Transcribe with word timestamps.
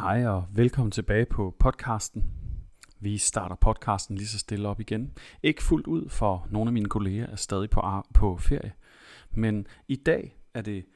Hej 0.00 0.26
og 0.26 0.46
velkommen 0.52 0.90
tilbage 0.90 1.26
på 1.26 1.56
podcasten. 1.58 2.24
Vi 3.00 3.18
starter 3.18 3.56
podcasten 3.56 4.16
lige 4.16 4.28
så 4.28 4.38
stille 4.38 4.68
op 4.68 4.80
igen. 4.80 5.12
Ikke 5.42 5.62
fuldt 5.62 5.86
ud, 5.86 6.08
for 6.08 6.46
nogle 6.50 6.68
af 6.68 6.72
mine 6.72 6.88
kolleger 6.88 7.26
er 7.26 7.36
stadig 7.36 7.70
på, 7.70 7.82
på 8.14 8.36
ferie. 8.36 8.72
Men 9.30 9.66
i 9.88 9.96
dag 9.96 10.38
er 10.54 10.62
det 10.62 10.86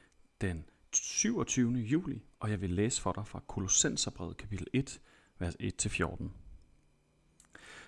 den 0.41 0.65
27. 0.93 1.73
juli, 1.73 2.23
og 2.39 2.49
jeg 2.49 2.61
vil 2.61 2.69
læse 2.69 3.01
for 3.01 3.11
dig 3.11 3.27
fra 3.27 3.41
Kolossenserbrevet 3.47 4.37
kapitel 4.37 4.67
1, 4.73 5.01
vers 5.39 5.55
1-14. 5.55 6.29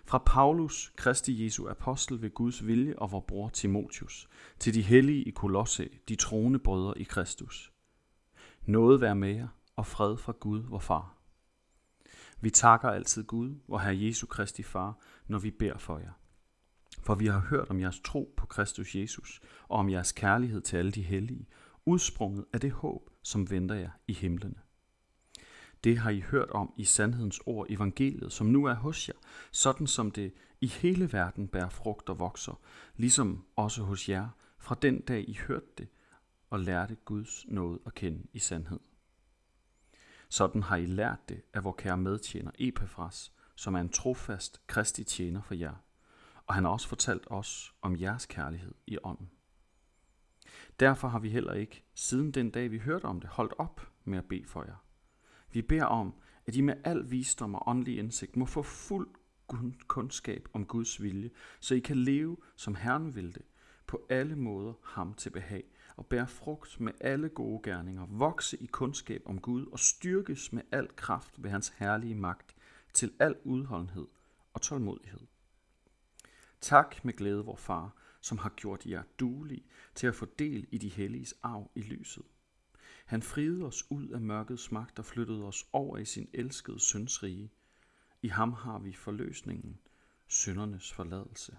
Fra 0.05 0.23
Paulus, 0.25 0.93
Kristi 0.95 1.45
Jesu 1.45 1.69
apostel 1.69 2.21
ved 2.21 2.29
Guds 2.33 2.67
vilje 2.67 2.99
og 2.99 3.11
vor 3.11 3.19
bror 3.27 3.49
Timotius, 3.49 4.27
til 4.59 4.73
de 4.73 4.81
hellige 4.81 5.23
i 5.23 5.29
Kolosse, 5.29 5.89
de 6.09 6.15
troende 6.15 6.59
brødre 6.59 6.99
i 6.99 7.03
Kristus. 7.03 7.73
Noget 8.65 9.01
være 9.01 9.15
med 9.15 9.35
jer, 9.35 9.47
og 9.77 9.85
fred 9.85 10.17
fra 10.17 10.33
Gud, 10.39 10.59
vor 10.59 10.79
far. 10.79 11.17
Vi 12.41 12.49
takker 12.49 12.89
altid 12.89 13.23
Gud, 13.23 13.55
vor 13.67 13.77
Herre 13.77 14.01
Jesu 14.01 14.27
Kristi 14.27 14.63
Far, 14.63 14.99
når 15.27 15.39
vi 15.39 15.51
beder 15.51 15.77
for 15.77 15.99
jer. 15.99 16.11
For 17.03 17.15
vi 17.15 17.27
har 17.27 17.39
hørt 17.39 17.69
om 17.69 17.79
jeres 17.79 17.99
tro 17.99 18.33
på 18.37 18.45
Kristus 18.45 18.95
Jesus, 18.95 19.41
og 19.67 19.79
om 19.79 19.89
jeres 19.89 20.11
kærlighed 20.11 20.61
til 20.61 20.77
alle 20.77 20.91
de 20.91 21.01
hellige, 21.01 21.47
udsprunget 21.85 22.45
af 22.53 22.59
det 22.59 22.71
håb, 22.71 23.09
som 23.23 23.49
venter 23.49 23.75
jer 23.75 23.91
i 24.07 24.13
himlene. 24.13 24.55
Det 25.83 25.97
har 25.97 26.09
I 26.09 26.19
hørt 26.19 26.49
om 26.49 26.73
i 26.77 26.83
sandhedens 26.83 27.41
ord 27.45 27.65
evangeliet, 27.69 28.31
som 28.31 28.47
nu 28.47 28.65
er 28.65 28.73
hos 28.73 29.09
jer, 29.09 29.15
sådan 29.51 29.87
som 29.87 30.11
det 30.11 30.33
i 30.61 30.67
hele 30.67 31.13
verden 31.13 31.47
bærer 31.47 31.69
frugt 31.69 32.09
og 32.09 32.19
vokser, 32.19 32.59
ligesom 32.95 33.45
også 33.55 33.83
hos 33.83 34.09
jer, 34.09 34.29
fra 34.59 34.75
den 34.81 35.01
dag 35.01 35.29
I 35.29 35.33
hørte 35.47 35.67
det 35.77 35.87
og 36.49 36.59
lærte 36.59 36.95
Guds 36.95 37.45
nåde 37.47 37.79
at 37.85 37.93
kende 37.93 38.27
i 38.33 38.39
sandhed. 38.39 38.79
Sådan 40.29 40.63
har 40.63 40.75
I 40.75 40.85
lært 40.85 41.29
det 41.29 41.41
af 41.53 41.63
vor 41.63 41.71
kære 41.71 41.97
medtjener 41.97 42.51
Epafras, 42.59 43.31
som 43.55 43.75
er 43.75 43.79
en 43.79 43.89
trofast 43.89 44.67
kristi 44.67 45.03
tjener 45.03 45.41
for 45.41 45.53
jer. 45.53 45.75
Og 46.45 46.53
han 46.53 46.63
har 46.63 46.71
også 46.71 46.87
fortalt 46.87 47.23
os 47.27 47.73
om 47.81 47.99
jeres 47.99 48.25
kærlighed 48.25 48.73
i 48.87 48.97
ånden. 49.03 49.29
Derfor 50.79 51.07
har 51.07 51.19
vi 51.19 51.29
heller 51.29 51.53
ikke, 51.53 51.83
siden 51.93 52.31
den 52.31 52.49
dag 52.49 52.71
vi 52.71 52.77
hørte 52.77 53.05
om 53.05 53.19
det, 53.19 53.29
holdt 53.29 53.53
op 53.57 53.91
med 54.03 54.17
at 54.17 54.25
bede 54.25 54.45
for 54.45 54.63
jer. 54.63 54.85
Vi 55.51 55.61
beder 55.61 55.85
om, 55.85 56.13
at 56.45 56.55
I 56.55 56.61
med 56.61 56.75
al 56.83 57.11
visdom 57.11 57.55
og 57.55 57.67
åndelig 57.67 57.97
indsigt 57.97 58.35
må 58.35 58.45
få 58.45 58.61
fuld 58.63 59.09
kundskab 59.87 60.49
om 60.53 60.65
Guds 60.65 61.01
vilje, 61.01 61.29
så 61.59 61.75
I 61.75 61.79
kan 61.79 61.97
leve, 61.97 62.37
som 62.55 62.75
Herren 62.75 63.15
vil 63.15 63.35
det, 63.35 63.45
på 63.87 64.05
alle 64.09 64.35
måder 64.35 64.73
ham 64.83 65.13
til 65.13 65.29
behag, 65.29 65.63
og 65.97 66.05
bære 66.05 66.27
frugt 66.27 66.79
med 66.79 66.93
alle 67.01 67.29
gode 67.29 67.61
gerninger, 67.63 68.05
vokse 68.05 68.57
i 68.57 68.65
kundskab 68.65 69.21
om 69.25 69.41
Gud 69.41 69.65
og 69.65 69.79
styrkes 69.79 70.53
med 70.53 70.63
al 70.71 70.95
kraft 70.95 71.43
ved 71.43 71.49
hans 71.49 71.73
herlige 71.77 72.15
magt 72.15 72.55
til 72.93 73.13
al 73.19 73.35
udholdenhed 73.43 74.07
og 74.53 74.61
tålmodighed. 74.61 75.27
Tak 76.61 77.05
med 77.05 77.13
glæde, 77.13 77.45
vor 77.45 77.55
far, 77.55 77.95
som 78.21 78.37
har 78.37 78.49
gjort 78.49 78.85
jer 78.85 79.03
duelige 79.19 79.65
til 79.95 80.07
at 80.07 80.15
få 80.15 80.25
del 80.39 80.67
i 80.71 80.77
de 80.77 80.89
helliges 80.89 81.33
arv 81.43 81.71
i 81.75 81.81
lyset. 81.81 82.23
Han 83.05 83.21
friede 83.21 83.65
os 83.65 83.91
ud 83.91 84.09
af 84.09 84.21
mørkets 84.21 84.71
magt 84.71 84.99
og 84.99 85.05
flyttede 85.05 85.43
os 85.43 85.67
over 85.73 85.97
i 85.97 86.05
sin 86.05 86.29
elskede 86.33 86.79
søns 86.79 87.23
rige. 87.23 87.51
I 88.21 88.27
ham 88.27 88.53
har 88.53 88.79
vi 88.79 88.93
forløsningen, 88.93 89.79
syndernes 90.27 90.93
forladelse. 90.93 91.57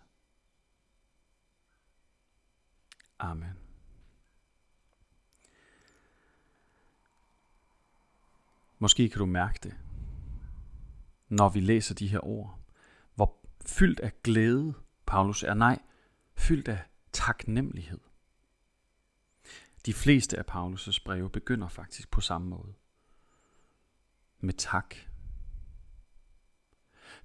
Amen. 3.19 3.67
Måske 8.79 9.09
kan 9.09 9.19
du 9.19 9.27
mærke 9.27 9.59
det, 9.62 9.77
når 11.29 11.48
vi 11.48 11.61
læser 11.61 11.95
de 11.95 12.09
her 12.09 12.27
ord, 12.27 12.61
hvor 13.15 13.47
fyldt 13.67 14.01
af 14.01 14.23
glæde 14.23 14.75
Paulus 15.07 15.43
er. 15.43 15.55
Nej, 15.55 15.79
fyldt 16.35 16.69
af 16.69 16.85
taknemmelighed. 17.13 18.01
De 19.86 19.95
fleste 19.95 20.39
af 20.39 20.45
Paulus' 20.51 21.02
breve 21.05 21.30
begynder 21.30 21.69
faktisk 21.69 22.11
på 22.11 22.20
samme 22.20 22.48
måde. 22.48 22.75
Med 24.41 24.55
tak. 24.55 24.95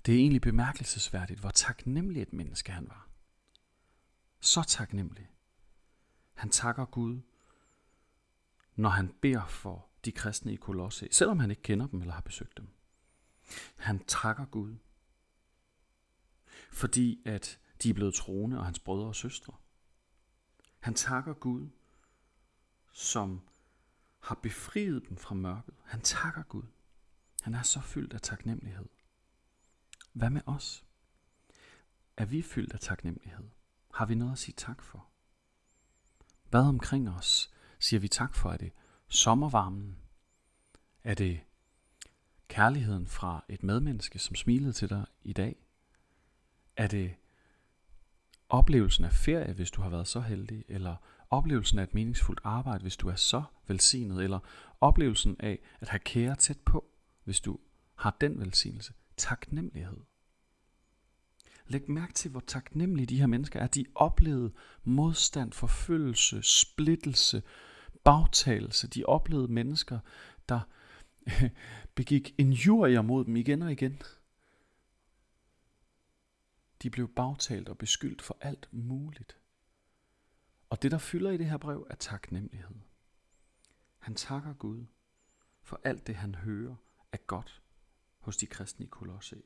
Det 0.06 0.16
er 0.16 0.20
egentlig 0.20 0.42
bemærkelsesværdigt, 0.42 1.40
hvor 1.40 1.50
taknemmelig 1.50 2.22
et 2.22 2.34
menneske 2.34 2.72
han 2.72 2.88
var. 2.88 3.10
Så 4.40 4.64
taknemmelig. 4.64 5.30
Han 6.34 6.50
takker 6.50 6.86
Gud, 6.86 7.22
når 8.76 8.90
han 8.90 9.14
beder 9.22 9.46
for 9.46 9.88
de 10.06 10.12
kristne 10.12 10.54
i 10.54 10.56
Kolosse, 10.56 11.08
selvom 11.12 11.40
han 11.40 11.50
ikke 11.50 11.62
kender 11.62 11.88
dem 11.88 12.02
eller 12.02 12.14
har 12.14 12.22
besøgt 12.22 12.58
dem. 12.58 12.68
Han 13.78 14.06
takker 14.06 14.46
Gud, 14.46 14.76
fordi 16.72 17.22
at 17.26 17.60
de 17.84 17.90
er 17.90 17.94
blevet 17.94 18.14
troende 18.14 18.58
og 18.58 18.66
hans 18.66 18.80
brødre 18.80 19.08
og 19.08 19.16
søstre. 19.16 19.54
Han 20.80 20.94
takker 20.94 21.34
Gud, 21.34 21.70
som 22.92 23.42
har 24.20 24.36
befriet 24.36 25.10
dem 25.10 25.18
fra 25.18 25.36
mørket. 25.36 25.74
Han 25.84 26.02
takker 26.02 26.44
Gud. 26.44 26.64
Han 27.42 27.54
er 27.54 27.62
så 27.62 27.82
fyldt 27.82 28.14
af 28.14 28.22
taknemmelighed. 28.22 28.86
Hvad 30.14 30.30
med 30.30 30.42
os? 30.46 30.86
Er 32.18 32.26
vi 32.26 32.42
fyldt 32.42 32.74
af 32.74 32.80
taknemmelighed? 32.80 33.50
Har 33.94 34.06
vi 34.06 34.16
noget 34.16 34.32
at 34.32 34.40
sige 34.40 34.56
tak 34.58 34.82
for? 34.82 35.08
Hvad 36.50 36.62
omkring 36.62 37.10
os 37.10 37.54
siger 37.80 38.00
vi 38.00 38.08
tak 38.08 38.36
for? 38.36 38.52
Er 38.52 38.58
det 38.58 38.72
sommervarmen? 39.08 39.98
Er 41.04 41.14
det 41.14 41.40
kærligheden 42.48 43.08
fra 43.08 43.46
et 43.50 43.64
medmenneske, 43.64 44.20
som 44.20 44.36
smilede 44.36 44.74
til 44.74 44.90
dig 44.90 45.06
i 45.24 45.34
dag? 45.34 45.56
Er 46.78 46.88
det 46.88 47.16
oplevelsen 48.50 49.06
af 49.06 49.14
ferie, 49.14 49.54
hvis 49.54 49.72
du 49.72 49.82
har 49.82 49.90
været 49.90 50.08
så 50.08 50.22
heldig? 50.22 50.66
Eller 50.68 50.96
oplevelsen 51.30 51.80
af 51.80 51.84
et 51.84 51.94
meningsfuldt 51.94 52.42
arbejde, 52.44 52.82
hvis 52.82 52.98
du 52.98 53.10
er 53.10 53.16
så 53.16 53.44
velsignet? 53.68 54.24
Eller 54.24 54.40
oplevelsen 54.82 55.36
af 55.40 55.60
at 55.80 55.90
have 55.90 56.00
kære 56.00 56.36
tæt 56.36 56.60
på, 56.66 56.86
hvis 57.24 57.42
du 57.42 57.60
har 57.96 58.18
den 58.22 58.40
velsignelse? 58.40 58.94
Taknemmelighed. 59.18 59.98
Læg 61.68 61.90
mærke 61.92 62.14
til, 62.14 62.32
hvor 62.32 62.44
taknemmelige 62.48 63.06
de 63.06 63.20
her 63.20 63.28
mennesker 63.28 63.60
er. 63.60 63.68
De 63.68 63.86
oplevede 63.96 64.54
modstand, 64.84 65.54
forfølgelse, 65.54 66.42
splittelse, 66.44 67.44
bagtagelse. 68.04 68.88
De 68.88 69.06
oplevede 69.06 69.52
mennesker, 69.52 70.00
der 70.50 70.62
begik 71.96 72.36
injurier 72.38 73.02
mod 73.02 73.26
dem 73.26 73.36
igen 73.36 73.62
og 73.62 73.72
igen. 73.72 74.02
De 76.82 76.90
blev 76.90 77.08
bagtalt 77.16 77.70
og 77.70 77.78
beskyldt 77.78 78.22
for 78.22 78.38
alt 78.42 78.70
muligt. 78.72 79.38
Og 80.70 80.82
det, 80.82 80.92
der 80.92 80.98
fylder 80.98 81.32
i 81.32 81.38
det 81.38 81.46
her 81.46 81.58
brev, 81.58 81.88
er 81.90 81.96
taknemmelighed. 81.96 82.76
Han 84.00 84.16
takker 84.16 84.54
Gud 84.54 84.86
for 85.62 85.82
alt 85.84 86.08
det, 86.08 86.16
han 86.16 86.36
hører 86.36 86.76
er 87.12 87.18
godt 87.18 87.62
hos 88.20 88.38
de 88.38 88.46
kristne 88.46 88.86
i 88.86 88.90
Kolosse. 88.90 89.42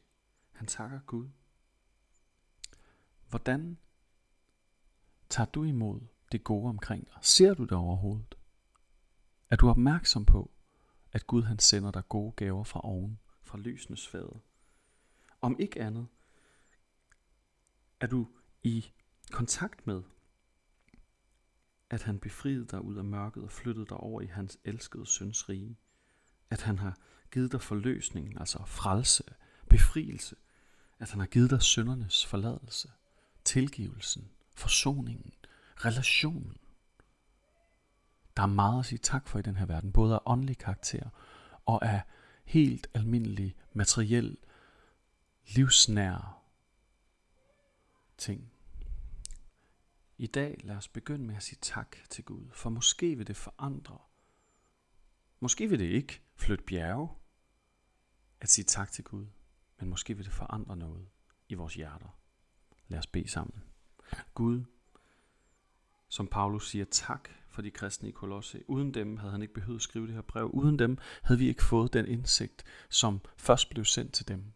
Han 0.51 0.67
takker 0.67 0.99
Gud. 0.99 1.29
Hvordan 3.29 3.77
tager 5.29 5.49
du 5.49 5.63
imod 5.63 6.01
det 6.31 6.43
gode 6.43 6.69
omkring 6.69 7.07
dig? 7.07 7.17
Ser 7.21 7.53
du 7.53 7.63
det 7.63 7.71
overhovedet? 7.71 8.36
Er 9.49 9.55
du 9.55 9.69
opmærksom 9.69 10.25
på, 10.25 10.51
at 11.11 11.27
Gud 11.27 11.43
han 11.43 11.59
sender 11.59 11.91
dig 11.91 12.09
gode 12.09 12.31
gaver 12.31 12.63
fra 12.63 12.81
oven, 12.83 13.19
fra 13.41 13.57
lysenes 13.57 14.07
fader? 14.07 14.39
Om 15.41 15.55
ikke 15.59 15.81
andet, 15.81 16.07
er 17.99 18.07
du 18.07 18.27
i 18.63 18.91
kontakt 19.31 19.87
med, 19.87 20.03
at 21.89 22.03
han 22.03 22.19
befriede 22.19 22.65
dig 22.65 22.81
ud 22.81 22.95
af 22.97 23.03
mørket 23.03 23.43
og 23.43 23.51
flyttede 23.51 23.85
dig 23.85 23.97
over 23.97 24.21
i 24.21 24.25
hans 24.25 24.57
elskede 24.63 25.05
søns 25.05 25.49
rige. 25.49 25.77
At 26.49 26.61
han 26.61 26.79
har 26.79 26.97
givet 27.31 27.51
dig 27.51 27.61
forløsningen, 27.61 28.37
altså 28.37 28.65
frelse, 28.65 29.23
befrielse. 29.69 30.35
At 30.99 31.11
han 31.11 31.19
har 31.19 31.27
givet 31.27 31.49
dig 31.49 31.61
syndernes 31.61 32.25
forladelse, 32.25 32.91
tilgivelsen, 33.43 34.31
forsoningen, 34.55 35.33
relationen. 35.75 36.57
Der 38.37 38.43
er 38.43 38.47
meget 38.47 38.79
at 38.79 38.85
sige 38.85 38.99
tak 38.99 39.27
for 39.27 39.39
i 39.39 39.41
den 39.41 39.55
her 39.55 39.65
verden, 39.65 39.91
både 39.91 40.15
af 40.15 40.19
åndelig 40.25 40.57
karakter 40.57 41.09
og 41.65 41.85
af 41.85 42.01
helt 42.45 42.87
almindelig 42.93 43.55
materiel, 43.73 44.37
livsnær 45.47 46.43
ting. 48.17 48.51
I 50.17 50.27
dag 50.27 50.61
lad 50.63 50.75
os 50.75 50.87
begynde 50.87 51.25
med 51.25 51.35
at 51.35 51.43
sige 51.43 51.59
tak 51.61 51.97
til 52.09 52.23
Gud, 52.23 52.45
for 52.51 52.69
måske 52.69 53.15
vil 53.15 53.27
det 53.27 53.37
forandre. 53.37 53.97
Måske 55.39 55.69
vil 55.69 55.79
det 55.79 55.85
ikke 55.85 56.21
flytte 56.35 56.63
bjerge 56.63 57.09
at 58.41 58.49
sige 58.49 58.65
tak 58.65 58.91
til 58.91 59.03
Gud, 59.03 59.25
men 59.79 59.89
måske 59.89 60.13
vil 60.13 60.25
det 60.25 60.33
forandre 60.33 60.77
noget 60.77 61.07
i 61.49 61.53
vores 61.53 61.75
hjerter. 61.75 62.19
Lad 62.87 62.99
os 62.99 63.07
bede 63.07 63.27
sammen. 63.27 63.63
Gud, 64.33 64.63
som 66.07 66.27
Paulus 66.27 66.69
siger 66.69 66.85
tak 66.85 67.29
for 67.57 67.61
de 67.61 67.71
kristne 67.71 68.09
i 68.09 68.11
Kolosse. 68.11 68.69
Uden 68.69 68.93
dem 68.93 69.17
havde 69.17 69.31
han 69.31 69.41
ikke 69.41 69.53
behøvet 69.53 69.77
at 69.77 69.81
skrive 69.81 70.07
det 70.07 70.13
her 70.13 70.21
brev. 70.21 70.49
Uden 70.53 70.79
dem 70.79 70.97
havde 71.23 71.39
vi 71.39 71.47
ikke 71.47 71.63
fået 71.63 71.93
den 71.93 72.05
indsigt, 72.07 72.63
som 72.89 73.21
først 73.37 73.69
blev 73.69 73.85
sendt 73.85 74.13
til 74.13 74.27
dem. 74.27 74.53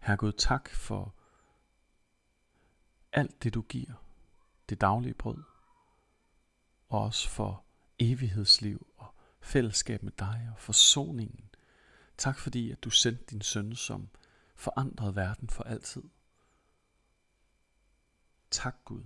Herre 0.00 0.16
Gud, 0.16 0.32
tak 0.32 0.68
for 0.68 1.14
alt 3.12 3.42
det, 3.42 3.54
du 3.54 3.62
giver. 3.62 3.94
Det 4.68 4.80
daglige 4.80 5.14
brød. 5.14 5.42
Og 6.88 7.00
også 7.02 7.28
for 7.28 7.64
evighedsliv 7.98 8.86
og 8.96 9.14
fællesskab 9.40 10.02
med 10.02 10.12
dig 10.18 10.50
og 10.52 10.60
forsoningen. 10.60 11.50
Tak 12.18 12.38
fordi, 12.38 12.70
at 12.70 12.84
du 12.84 12.90
sendte 12.90 13.24
din 13.24 13.42
søn, 13.42 13.74
som 13.74 14.08
forandrede 14.54 15.16
verden 15.16 15.48
for 15.48 15.64
altid. 15.64 16.02
Tak 18.50 18.76
Gud. 18.84 19.02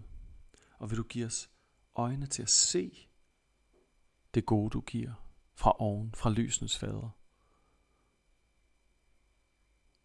Og 0.78 0.90
vil 0.90 0.98
du 0.98 1.02
give 1.02 1.26
os 1.26 1.50
øjne 1.96 2.26
til 2.26 2.42
at 2.42 2.50
se 2.50 3.08
det 4.34 4.46
gode, 4.46 4.70
du 4.70 4.80
giver 4.80 5.12
fra 5.54 5.80
oven, 5.80 6.14
fra 6.14 6.30
lysens 6.30 6.78
fader. 6.78 7.10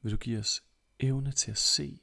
Vil 0.01 0.11
du 0.11 0.17
give 0.17 0.39
os 0.39 0.63
evne 0.99 1.31
til 1.31 1.51
at 1.51 1.57
se, 1.57 2.01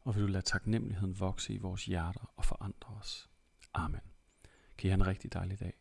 og 0.00 0.14
vil 0.14 0.22
du 0.22 0.26
lade 0.26 0.44
taknemmeligheden 0.44 1.20
vokse 1.20 1.54
i 1.54 1.58
vores 1.58 1.84
hjerter 1.84 2.32
og 2.36 2.44
forandre 2.44 2.94
os. 2.94 3.30
Amen. 3.74 4.00
Kan 4.78 4.88
I 4.88 4.90
have 4.90 5.00
en 5.00 5.06
rigtig 5.06 5.32
dejlig 5.32 5.60
dag. 5.60 5.79